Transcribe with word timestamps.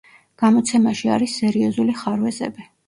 გამოცემაში 0.43 1.13
არის 1.19 1.37
სერიოზული 1.43 1.99
ხარვეზები. 2.03 2.73